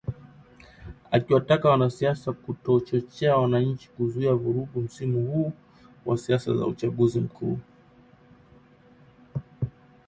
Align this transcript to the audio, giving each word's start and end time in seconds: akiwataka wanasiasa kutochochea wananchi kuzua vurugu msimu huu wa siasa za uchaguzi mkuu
akiwataka 1.11 1.69
wanasiasa 1.69 2.31
kutochochea 2.33 3.37
wananchi 3.37 3.89
kuzua 3.89 4.35
vurugu 4.35 4.81
msimu 4.81 5.27
huu 5.31 5.51
wa 6.05 6.17
siasa 6.17 6.55
za 6.57 6.65
uchaguzi 6.65 7.19
mkuu 7.19 7.59